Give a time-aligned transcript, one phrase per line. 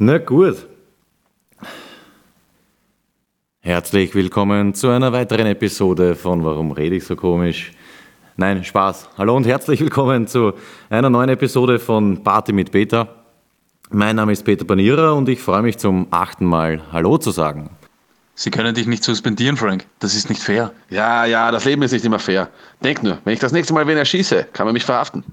[0.00, 0.64] Na gut.
[3.58, 7.72] Herzlich willkommen zu einer weiteren Episode von Warum rede ich so komisch?
[8.36, 9.08] Nein, Spaß.
[9.18, 10.52] Hallo und herzlich willkommen zu
[10.88, 13.08] einer neuen Episode von Party mit Peter.
[13.90, 17.70] Mein Name ist Peter Banierer und ich freue mich zum achten Mal Hallo zu sagen.
[18.36, 19.84] Sie können dich nicht suspendieren, Frank.
[19.98, 20.70] Das ist nicht fair.
[20.90, 22.50] Ja, ja, das Leben ist nicht immer fair.
[22.84, 25.24] Denk nur, wenn ich das nächste Mal wen erschieße, kann man mich verhaften.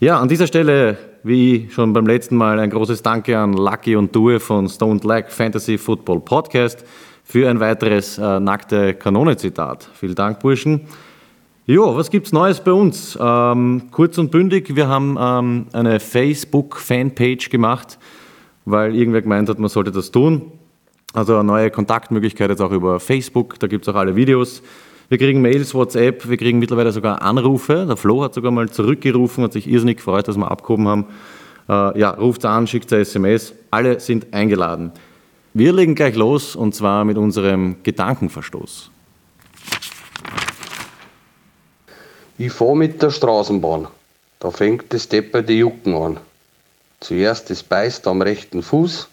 [0.00, 0.96] Ja, an dieser Stelle,
[1.28, 5.28] wie schon beim letzten Mal, ein großes Danke an Lucky und Due von Stoned Lag
[5.28, 6.84] Fantasy Football Podcast
[7.22, 9.90] für ein weiteres äh, nackte Kanone-Zitat.
[9.92, 10.86] Vielen Dank, Burschen.
[11.66, 13.18] Jo, was gibt's Neues bei uns?
[13.20, 17.98] Ähm, kurz und bündig, wir haben ähm, eine Facebook-Fanpage gemacht,
[18.64, 20.50] weil irgendwer gemeint hat, man sollte das tun.
[21.12, 24.62] Also eine neue Kontaktmöglichkeit jetzt auch über Facebook, da gibt es auch alle Videos.
[25.10, 27.86] Wir kriegen Mails, WhatsApp, wir kriegen mittlerweile sogar Anrufe.
[27.88, 31.06] Der Flo hat sogar mal zurückgerufen, hat sich irrsinnig gefreut, dass wir abgehoben haben.
[31.66, 33.54] Äh, ja, ruft an, schickt eine SMS.
[33.70, 34.92] Alle sind eingeladen.
[35.54, 38.90] Wir legen gleich los und zwar mit unserem Gedankenverstoß.
[42.36, 43.88] Ich fahr mit der Straßenbahn.
[44.40, 46.18] Da fängt das depperte Jucken an.
[47.00, 49.08] Zuerst es beißt am rechten Fuß,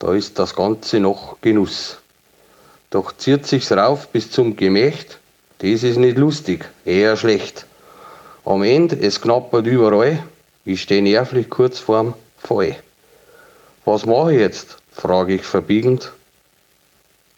[0.00, 2.00] da ist das Ganze noch Genuss.
[2.94, 5.18] Doch zieht sich's rauf bis zum Gemächt,
[5.58, 7.66] das ist nicht lustig, eher schlecht.
[8.44, 10.22] Am Ende, es knappert überall,
[10.64, 12.76] ich steh nervlich kurz vorm Fall.
[13.84, 14.76] Was mache ich jetzt?
[14.92, 16.12] frage ich verbiegend.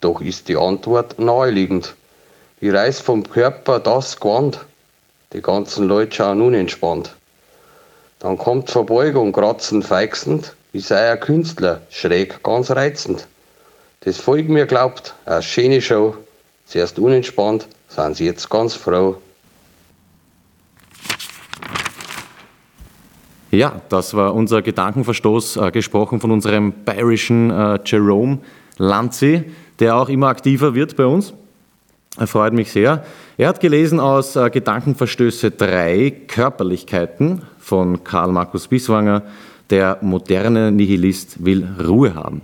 [0.02, 1.94] Doch ist die Antwort naheliegend.
[2.60, 4.60] Ich reiß vom Körper das Gewand,
[5.32, 7.16] die ganzen Leute schauen unentspannt.
[8.18, 13.26] Dann kommt Verbeugung kratzend, feixend, ich sei ein Künstler, schräg, ganz reizend.
[14.06, 16.14] Das Volk mir glaubt, eine schöne Show,
[16.64, 19.16] zuerst unentspannt, sind sie jetzt ganz froh.
[23.50, 28.38] Ja, das war unser Gedankenverstoß, äh, gesprochen von unserem bayerischen äh, Jerome
[28.78, 29.42] Lanzi,
[29.80, 31.34] der auch immer aktiver wird bei uns.
[32.16, 33.04] Er freut mich sehr.
[33.36, 39.22] Er hat gelesen aus äh, Gedankenverstöße 3 Körperlichkeiten von Karl Markus Biswanger.
[39.68, 42.42] Der moderne Nihilist will Ruhe haben.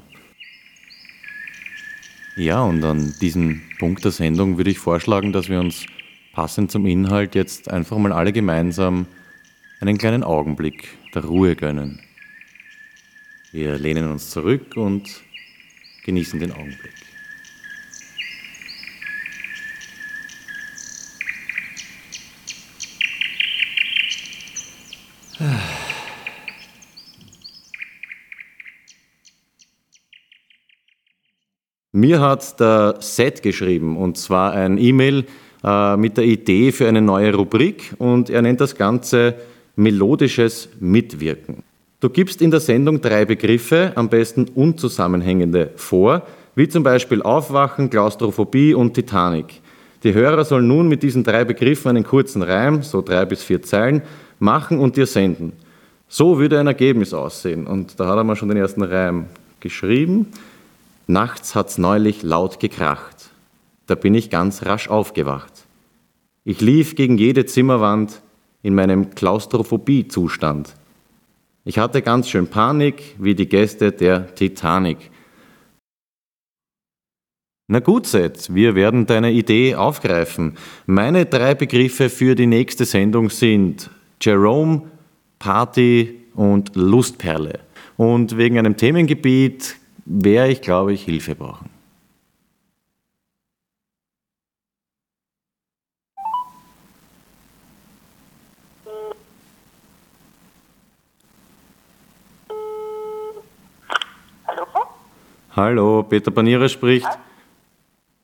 [2.37, 5.85] Ja, und an diesem Punkt der Sendung würde ich vorschlagen, dass wir uns
[6.33, 9.07] passend zum Inhalt jetzt einfach mal alle gemeinsam
[9.81, 12.01] einen kleinen Augenblick der Ruhe gönnen.
[13.51, 15.23] Wir lehnen uns zurück und
[16.07, 17.02] genießen den Augenblick.
[32.03, 35.25] Mir hat der Seth geschrieben, und zwar ein E-Mail
[35.63, 39.37] äh, mit der Idee für eine neue Rubrik, und er nennt das Ganze
[39.77, 41.63] melodisches Mitwirken.
[42.01, 46.27] Du gibst in der Sendung drei Begriffe, am besten unzusammenhängende, vor,
[46.57, 49.61] wie zum Beispiel Aufwachen, Klaustrophobie und Titanic.
[50.03, 53.63] Die Hörer sollen nun mit diesen drei Begriffen einen kurzen Reim, so drei bis vier
[53.63, 54.03] Zeilen,
[54.41, 55.53] machen und dir senden.
[56.09, 57.65] So würde ein Ergebnis aussehen.
[57.65, 59.27] Und da hat er mal schon den ersten Reim
[59.61, 60.27] geschrieben.
[61.13, 63.33] Nachts hat's neulich laut gekracht.
[63.87, 65.53] Da bin ich ganz rasch aufgewacht.
[66.43, 68.23] Ich lief gegen jede Zimmerwand
[68.63, 70.75] in meinem Klaustrophobie-Zustand.
[71.67, 75.11] Ich hatte ganz schön Panik, wie die Gäste der Titanic.
[77.69, 80.57] Na gut, Seth, wir werden deine Idee aufgreifen.
[80.87, 84.91] Meine drei Begriffe für die nächste Sendung sind Jerome,
[85.39, 87.61] Party und Lustperle.
[87.99, 91.71] Und wegen einem Themengebiet werde ich, glaube ich, Hilfe brauchen.
[104.47, 104.67] Hallo?
[105.55, 107.07] Hallo, Peter Panierer spricht.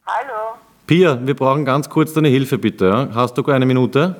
[0.06, 0.58] Hallo?
[0.86, 3.10] Pia, wir brauchen ganz kurz deine Hilfe, bitte.
[3.14, 4.16] Hast du eine Minute?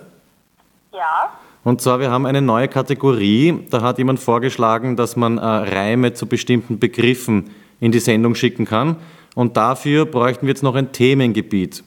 [0.93, 1.28] Ja?
[1.65, 3.67] Und zwar, wir haben eine neue Kategorie.
[3.71, 7.51] Da hat jemand vorgeschlagen, dass man äh, Reime zu bestimmten Begriffen
[7.81, 8.97] in die Sendung schicken kann.
[9.35, 11.85] Und dafür bräuchten wir jetzt noch ein Themengebiet.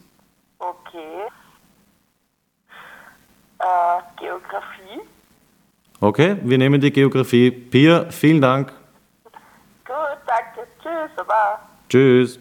[0.60, 0.98] Okay.
[3.60, 3.64] Äh,
[4.20, 5.02] Geografie?
[6.00, 7.52] Okay, wir nehmen die Geografie.
[7.52, 8.72] Pia, vielen Dank.
[9.24, 9.96] Gut,
[10.26, 10.68] danke.
[10.82, 11.60] Tschüss, aber.
[11.90, 12.40] Tschüss.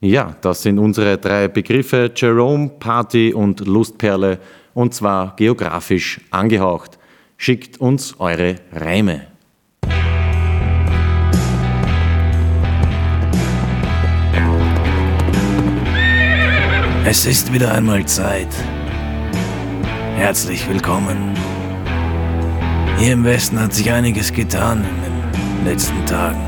[0.00, 4.38] Ja, das sind unsere drei Begriffe Jerome, Party und Lustperle
[4.74, 6.98] und zwar geografisch angehaucht.
[7.36, 9.28] Schickt uns eure Reime.
[17.06, 18.48] Es ist wieder einmal Zeit.
[20.16, 21.34] Herzlich willkommen.
[22.98, 26.40] Hier im Westen hat sich einiges getan in den letzten Tagen.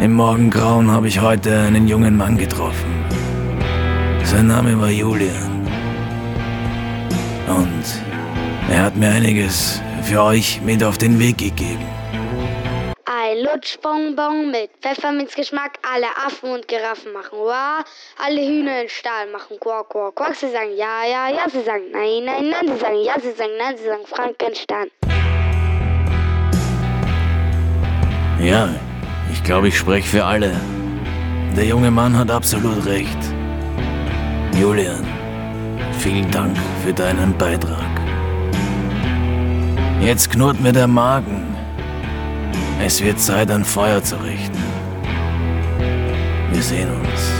[0.00, 3.04] Im Morgengrauen habe ich heute einen jungen Mann getroffen.
[4.24, 5.49] Sein Name war Julian.
[7.50, 7.84] Und
[8.70, 11.84] er hat mir einiges für euch mit auf den Weg gegeben.
[13.04, 15.78] Ein Lutschbonbon mit Pfefferminzgeschmack.
[15.92, 17.84] Alle Affen und Giraffen machen Wah.
[18.24, 20.34] Alle Hühner in Stahl machen Quack, Quack, Quack.
[20.36, 21.48] Sie sagen ja, ja, ja.
[21.50, 22.74] Sie sagen nein, nein, nein.
[22.74, 23.76] Sie sagen ja, sie sagen nein.
[23.76, 24.90] Sie sagen Frankenstein.
[28.40, 28.68] Ja,
[29.32, 30.54] ich glaube, ich spreche für alle.
[31.56, 33.18] Der junge Mann hat absolut recht.
[34.58, 35.06] Julian,
[36.00, 37.90] vielen Dank für deinen Beitrag.
[40.00, 41.54] Jetzt knurrt mir der Magen.
[42.82, 44.56] Es wird Zeit, ein Feuer zu richten.
[46.52, 47.32] Wir sehen uns.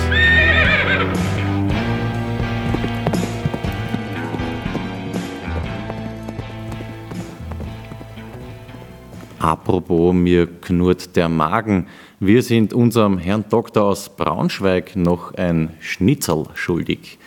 [9.39, 11.87] Apropos, mir knurrt der Magen.
[12.19, 17.19] Wir sind unserem Herrn Doktor aus Braunschweig noch ein Schnitzel schuldig.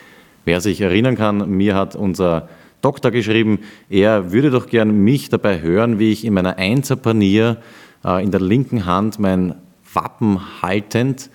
[0.45, 2.49] Wer sich erinnern kann, mir hat unser
[2.81, 3.59] Doktor geschrieben,
[3.89, 7.57] er würde doch gern mich dabei hören, wie ich in meiner Einserpanier
[8.03, 9.55] äh, in der linken Hand mein
[9.93, 11.29] Wappen haltend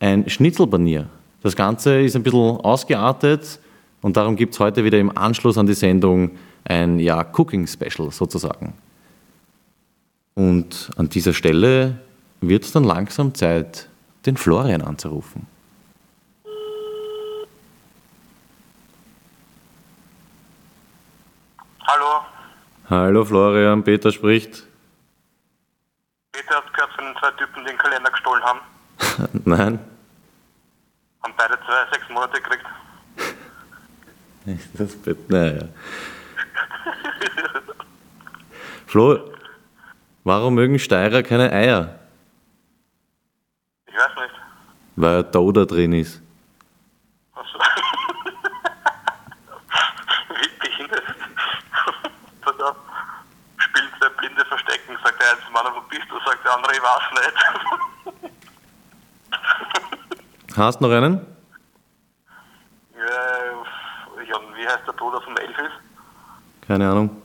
[0.00, 1.08] ein Schnitzelpanier.
[1.42, 3.60] Das Ganze ist ein bisschen ausgeartet
[4.02, 6.32] und darum gibt es heute wieder im Anschluss an die Sendung
[6.64, 8.74] ein ja, Cooking Special sozusagen.
[10.34, 12.00] Und an dieser Stelle
[12.40, 13.88] wird es dann langsam Zeit,
[14.26, 15.46] den Florian anzurufen.
[21.88, 22.24] Hallo,
[22.88, 24.64] Hallo Florian, Peter spricht.
[26.32, 28.60] Peter hat gehört von den zwei Typen, die den Kalender gestohlen haben.
[29.44, 29.78] Nein,
[31.22, 32.64] Haben beide zwei sechs Monate gekriegt.
[34.74, 35.68] das wird, naja.
[38.86, 39.32] Flo,
[40.22, 41.98] warum mögen Steirer keine Eier?
[43.86, 44.34] Ich weiß nicht.
[44.94, 46.22] Weil ein Dodo drin ist.
[47.34, 47.58] Also.
[50.28, 51.02] Wie behindert.
[52.42, 52.76] Pass auf.
[53.58, 54.96] Spielen zwei Blinde verstecken,
[55.56, 56.18] anderen, wo bist du?
[56.24, 57.02] Sagt der andere, ich weiß
[58.12, 58.36] nicht.
[60.56, 61.20] Hast noch einen?
[62.96, 63.56] Ja,
[64.56, 65.70] wie heißt der Bruder von Elvis?
[66.66, 67.22] Keine Ahnung.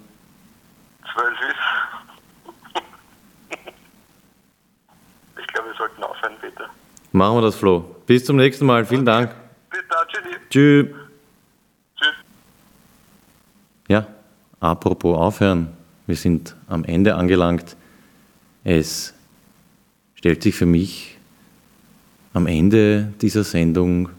[1.14, 2.84] Zwölf ist.
[5.40, 6.70] Ich glaube, wir sollten aufhören, bitte.
[7.12, 7.80] Machen wir das, Flo.
[8.06, 8.86] Bis zum nächsten Mal.
[8.86, 9.34] Vielen Dank.
[9.70, 10.38] Bitte, tschüssi.
[10.50, 10.88] Tschüss.
[11.98, 12.16] Tschüss.
[13.90, 14.06] Ja,
[14.62, 15.76] apropos aufhören.
[16.08, 17.76] Wir sind am Ende angelangt.
[18.64, 19.14] Es
[20.16, 21.18] stellt sich für mich
[22.34, 24.10] am Ende dieser Sendung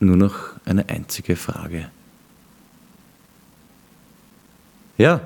[0.00, 1.90] nur noch eine einzige Frage.
[4.98, 5.20] Ja,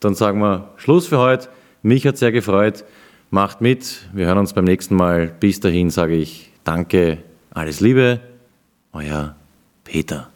[0.00, 1.48] dann sagen wir Schluss für heute.
[1.82, 2.84] Mich hat sehr gefreut.
[3.30, 4.08] Macht mit.
[4.12, 5.28] Wir hören uns beim nächsten Mal.
[5.28, 7.18] Bis dahin sage ich Danke,
[7.50, 8.20] alles Liebe.
[8.92, 9.36] Euer
[9.84, 10.28] Peter.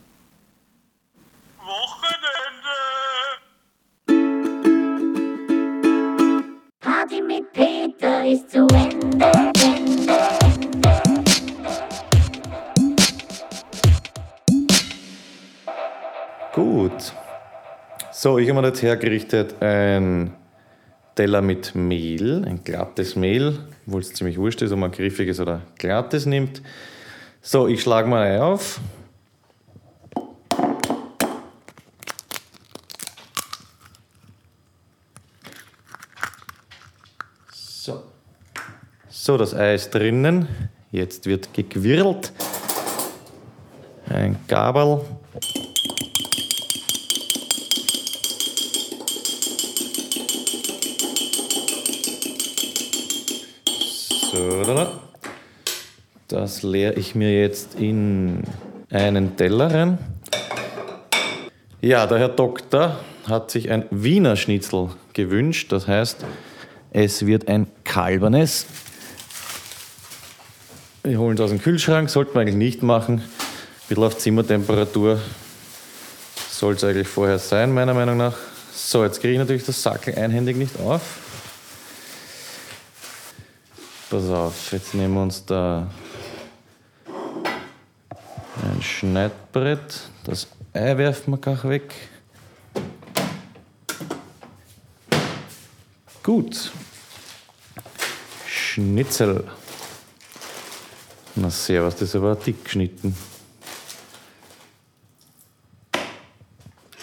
[8.26, 9.31] Ist zu Ende.
[16.53, 17.12] Gut.
[18.12, 20.34] So, ich habe mir jetzt hergerichtet ein
[21.15, 25.62] Teller mit Mehl, ein glattes Mehl, obwohl es ziemlich wurscht ist, ob man griffiges oder
[25.79, 26.62] glattes nimmt.
[27.41, 28.81] So, ich schlage mal auf.
[39.12, 40.46] So, das Ei ist drinnen.
[40.93, 42.32] Jetzt wird gequirlt.
[44.08, 45.00] Ein Gabel.
[54.31, 54.93] So, da, da.
[56.29, 58.44] Das leere ich mir jetzt in
[58.90, 59.98] einen Teller rein.
[61.81, 65.72] Ja, der Herr Doktor hat sich ein Wiener Schnitzel gewünscht.
[65.72, 66.24] Das heißt,
[66.93, 68.67] es wird ein Kalbernes.
[71.10, 73.14] Wir holen es aus dem Kühlschrank, sollten wir eigentlich nicht machen.
[73.19, 75.20] Ein bisschen auf Zimmertemperatur
[76.48, 78.36] soll es eigentlich vorher sein, meiner Meinung nach.
[78.72, 81.00] So, jetzt kriege ich natürlich das Sackel einhändig nicht auf.
[84.08, 85.88] Pass auf, jetzt nehmen wir uns da
[88.62, 90.02] ein Schneidbrett.
[90.22, 91.93] Das Ei werfen wir gleich weg.
[96.22, 96.70] Gut.
[98.46, 99.43] Schnitzel.
[101.41, 103.17] Na servus, das ist aber dick geschnitten.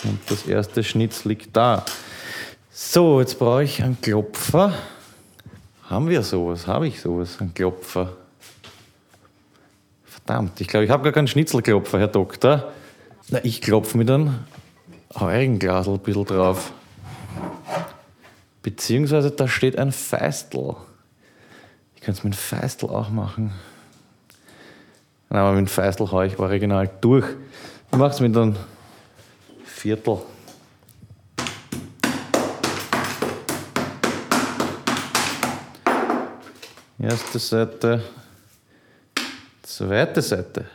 [0.03, 1.83] Und das erste Schnitz liegt da.
[2.71, 4.73] So, jetzt brauche ich einen Klopfer.
[5.89, 6.67] Haben wir sowas?
[6.67, 7.41] Habe ich sowas?
[7.41, 8.15] Einen Klopfer?
[10.05, 12.71] Verdammt, ich glaube, ich habe gar keinen Schnitzelklopfer, Herr Doktor.
[13.29, 14.35] Na, ich klopfe mit einem
[15.15, 16.71] heurigen Glasl ein bisschen drauf.
[18.61, 20.75] Beziehungsweise da steht ein Feistel.
[21.95, 23.51] Ich könnte es mit einem Feistel auch machen.
[25.29, 27.25] Nein, aber mit dem Feistel haue ich original durch.
[27.91, 28.55] Ich mache es mit einem
[29.65, 30.19] Viertel.
[36.99, 38.01] Erste Seite,
[39.63, 40.65] zweite Seite.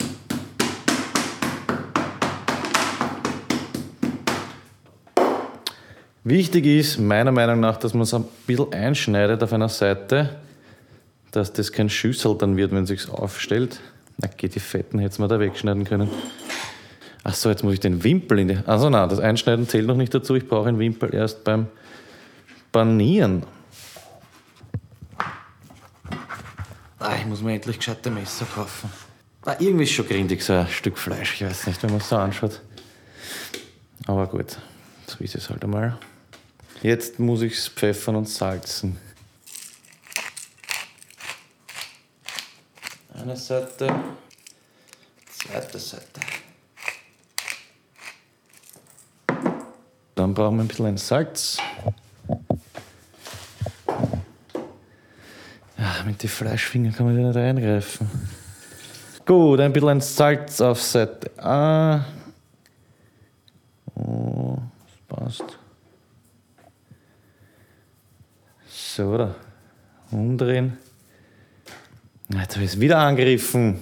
[6.25, 10.37] Wichtig ist meiner Meinung nach, dass man es ein bisschen einschneidet auf einer Seite,
[11.33, 13.81] dass das kein Schüssel dann wird, wenn es sich aufstellt.
[14.19, 16.11] Na, geht die Fetten hätte man da wegschneiden können.
[17.25, 18.59] Ach so, jetzt muss ich den Wimpel in die.
[18.67, 20.35] Also nein, das Einschneiden zählt noch nicht dazu.
[20.35, 21.69] Ich brauche einen Wimpel erst beim
[22.73, 23.45] Panieren.
[26.99, 28.91] Ah, ich muss mir endlich gescheite Messer kaufen.
[29.45, 31.35] Ah, irgendwie ist schon grindig so ein Stück Fleisch.
[31.35, 32.61] Ich weiß nicht, wenn man es so anschaut.
[34.07, 34.57] Aber gut,
[35.07, 35.99] so ist es halt einmal.
[36.83, 38.99] Jetzt muss ich es pfeffern und salzen.
[43.33, 43.89] Eine Seite,
[45.27, 46.21] zweite Seite.
[50.15, 51.57] Dann brauchen wir ein bisschen Salz.
[55.79, 58.11] Ja, mit den Fleischfingern kann man da nicht eingreifen.
[59.25, 62.05] Gut, ein bisschen Salz auf Seite A.
[63.95, 64.59] Oh,
[65.09, 65.59] das passt.
[68.69, 69.35] So, da.
[70.11, 70.82] Umdrehen.
[72.29, 73.79] Jetzt habe ich es wieder angegriffen.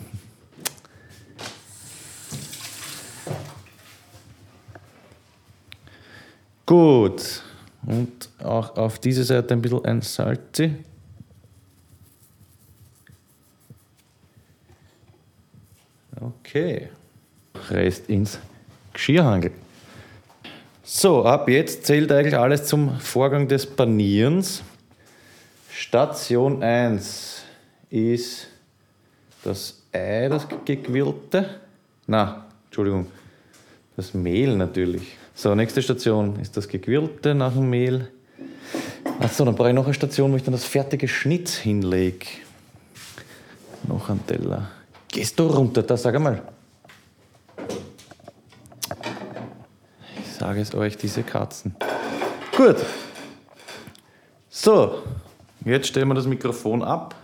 [6.66, 7.42] Gut.
[7.86, 10.76] Und auch auf diese Seite ein bisschen ein Salzi.
[16.20, 16.88] Okay.
[17.70, 18.38] Rest ins
[18.92, 19.52] Geschirrhangel.
[20.82, 24.62] So, ab jetzt zählt eigentlich alles zum Vorgang des Panierens.
[25.70, 27.29] Station 1
[27.90, 28.46] ist
[29.42, 31.60] das Ei, das gequirlte.
[32.06, 33.06] Na, Entschuldigung,
[33.96, 35.16] das Mehl natürlich.
[35.34, 38.08] So, nächste Station ist das gequirlte nach dem Mehl.
[39.18, 42.26] Achso, dann brauche ich noch eine Station, wo ich dann das fertige Schnitt hinlege.
[43.88, 44.70] Noch ein Teller.
[45.08, 46.42] Gehst du runter, da sag einmal.
[50.18, 51.74] Ich sage es euch, diese Katzen.
[52.56, 52.76] Gut.
[54.48, 55.02] So,
[55.64, 57.14] jetzt stellen wir das Mikrofon ab.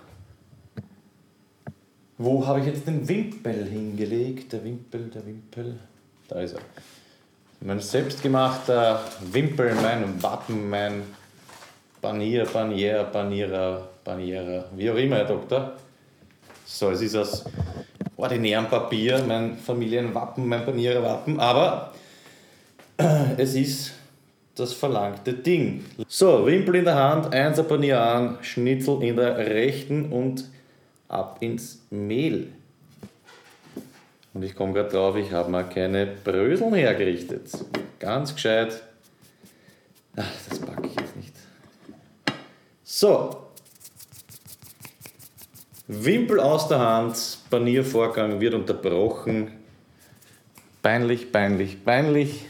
[2.18, 4.52] Wo habe ich jetzt den Wimpel hingelegt?
[4.52, 5.78] Der Wimpel, der Wimpel.
[6.28, 6.60] Da ist er.
[7.60, 9.00] Mein selbstgemachter
[9.32, 11.02] Wimpel, mein Wappen, mein
[12.00, 15.72] Panier, Panier, Panierer, Panierer, wie auch immer, Herr Doktor.
[16.64, 17.44] So, es ist aus
[18.16, 21.92] ordinärem Papier, mein Familienwappen, mein Paniererwappen, aber
[23.36, 23.92] es ist
[24.54, 25.84] das verlangte Ding.
[26.08, 30.44] So, Wimpel in der Hand, Einser Panier an, Schnitzel in der rechten und
[31.08, 32.52] ab ins Mehl.
[34.34, 37.50] Und ich komme gerade drauf, ich habe mal keine Bröseln hergerichtet.
[37.98, 38.82] Ganz gescheit.
[40.16, 41.32] Ach, das packe ich jetzt nicht.
[42.84, 43.42] So.
[45.88, 49.52] Wimpel aus der Hand, Paniervorgang wird unterbrochen.
[50.82, 52.44] Peinlich, peinlich, peinlich.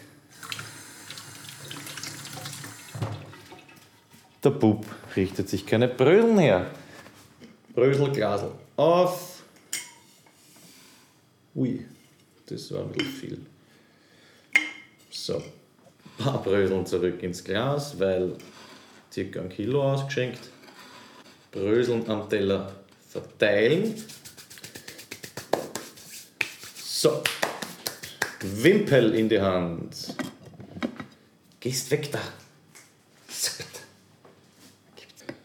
[4.43, 4.87] Der Bub
[5.17, 6.67] richtet sich keine Bröseln her.
[7.77, 9.43] Bröselglasel auf.
[11.55, 11.85] Ui,
[12.47, 13.47] das war ein bisschen viel.
[15.11, 18.33] So, ein paar Bröseln zurück ins Glas, weil
[19.13, 20.41] circa ein Kilo ausgeschenkt.
[21.53, 22.75] Bröseln am Teller
[23.11, 23.95] verteilen.
[26.77, 27.23] So,
[28.41, 30.15] Wimpel in die Hand.
[31.61, 32.21] Gehst weg da.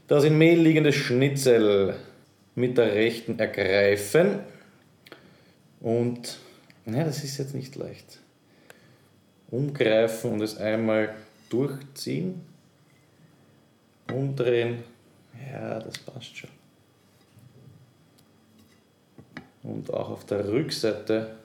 [0.08, 1.98] Das in Mehl liegende Schnitzel
[2.56, 4.40] mit der rechten ergreifen.
[5.80, 6.38] Und,
[6.86, 8.20] ja, das ist jetzt nicht leicht.
[9.50, 11.16] Umgreifen und es einmal
[11.50, 12.42] durchziehen.
[14.12, 14.84] Umdrehen.
[15.52, 16.50] Ja, das passt schon.
[19.64, 21.36] Und auch auf der Rückseite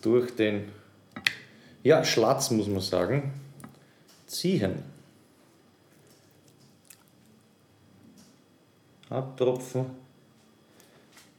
[0.00, 0.70] durch den
[1.82, 3.32] ja, Schlatz, muss man sagen,
[4.26, 4.82] ziehen.
[9.10, 9.86] Abtropfen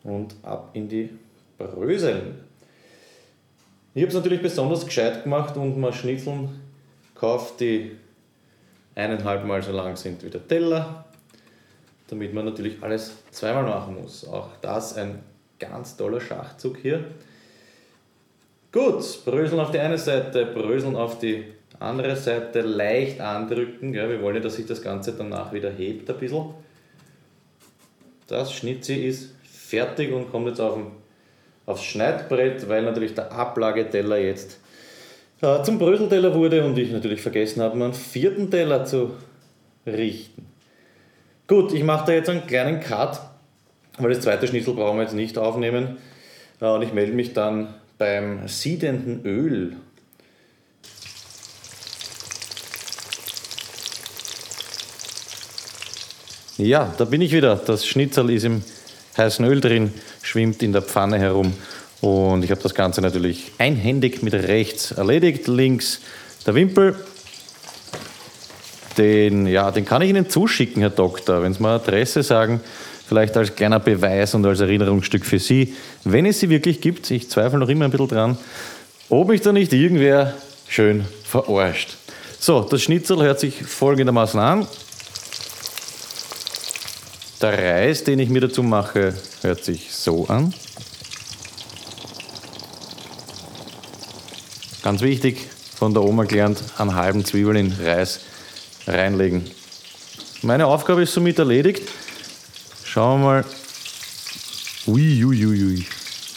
[0.03, 1.09] und ab in die
[1.57, 2.39] Bröseln.
[3.93, 6.49] Ich habe es natürlich besonders gescheit gemacht und mal Schnitzeln
[7.13, 7.97] gekauft, die
[8.95, 11.05] eineinhalb Mal so lang sind wie der Teller,
[12.07, 14.27] damit man natürlich alles zweimal machen muss.
[14.27, 15.19] Auch das ein
[15.59, 17.03] ganz toller Schachzug hier.
[18.71, 21.45] Gut, Bröseln auf die eine Seite, Bröseln auf die
[21.79, 23.93] andere Seite, leicht andrücken.
[23.93, 24.09] Gell?
[24.09, 26.53] Wir wollen ja, dass sich das Ganze danach wieder hebt ein bisschen.
[28.29, 30.91] Das Schnitzi ist fertig und kommt jetzt auf den,
[31.65, 34.59] aufs Schneidbrett, weil natürlich der Ablageteller jetzt
[35.41, 39.15] äh, zum Bröselteller wurde und ich natürlich vergessen habe, meinen vierten Teller zu
[39.87, 40.45] richten.
[41.47, 43.19] Gut, ich mache da jetzt einen kleinen Cut,
[43.97, 45.97] weil das zweite Schnitzel brauchen wir jetzt nicht aufnehmen.
[46.61, 49.75] Äh, und ich melde mich dann beim siedenden Öl.
[56.59, 57.55] Ja, da bin ich wieder.
[57.55, 58.61] Das Schnitzel ist im
[59.17, 61.53] heißen Öl drin, schwimmt in der Pfanne herum.
[62.01, 65.47] Und ich habe das Ganze natürlich einhändig mit rechts erledigt.
[65.47, 66.01] Links
[66.45, 66.97] der Wimpel.
[68.97, 72.59] Den, ja, den kann ich Ihnen zuschicken, Herr Doktor, wenn Sie mal Adresse sagen.
[73.07, 77.09] Vielleicht als kleiner Beweis und als Erinnerungsstück für Sie, wenn es sie wirklich gibt.
[77.09, 78.37] Ich zweifle noch immer ein bisschen dran,
[79.07, 80.33] ob mich da nicht irgendwer
[80.67, 81.95] schön verarscht.
[82.37, 84.67] So, das Schnitzel hört sich folgendermaßen an.
[87.41, 90.53] Der Reis, den ich mir dazu mache, hört sich so an.
[94.83, 98.19] Ganz wichtig, von der Oma gelernt, einen halben Zwiebel in Reis
[98.87, 99.49] reinlegen.
[100.41, 101.87] Meine Aufgabe ist somit erledigt.
[102.83, 103.45] Schauen wir mal.
[104.87, 105.85] Ui, ui, ui, ui.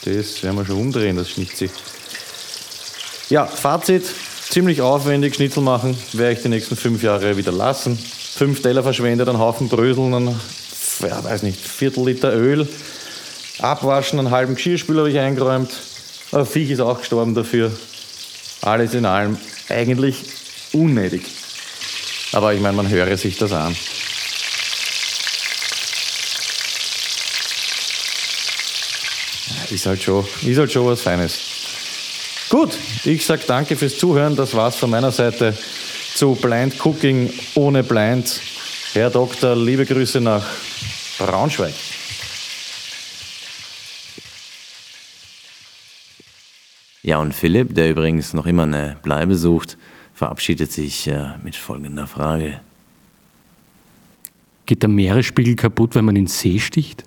[0.05, 1.71] Das werden wir schon umdrehen, das Schnitzel.
[3.29, 4.05] Ja, Fazit,
[4.51, 7.97] ziemlich aufwendig Schnitzel machen, werde ich die nächsten fünf Jahre wieder lassen.
[7.97, 10.41] Fünf Teller verschwendet, einen Haufen Bröseln, ein,
[11.03, 12.69] ja, weiß nicht, Viertel Liter Öl,
[13.59, 15.71] abwaschen, einen halben Geschirrspüler habe ich eingeräumt.
[16.33, 17.73] Ein Viech ist auch gestorben dafür.
[18.63, 19.37] Alles in allem
[19.69, 20.25] eigentlich
[20.73, 21.23] unnötig.
[22.33, 23.77] Aber ich meine, man höre sich das an.
[29.71, 31.39] Ist halt schon, ist halt schon was Feines.
[32.49, 34.37] Gut, ich sage danke fürs Zuhören.
[34.37, 35.57] Das war's von meiner Seite
[36.15, 38.41] zu Blind Cooking ohne Blind.
[38.93, 40.45] Herr Doktor, liebe Grüße nach
[41.27, 41.75] Braunschweig.
[47.03, 49.77] Ja, und Philipp, der übrigens noch immer eine Bleibe sucht,
[50.15, 52.61] verabschiedet sich äh, mit folgender Frage.
[54.67, 57.05] Geht der Meeresspiegel kaputt, wenn man in den See sticht?